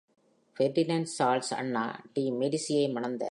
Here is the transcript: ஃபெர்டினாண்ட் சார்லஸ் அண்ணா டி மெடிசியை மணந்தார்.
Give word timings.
ஃபெர்டினாண்ட் 0.57 1.11
சார்லஸ் 1.17 1.53
அண்ணா 1.53 2.01
டி 2.13 2.31
மெடிசியை 2.31 2.85
மணந்தார். 2.93 3.19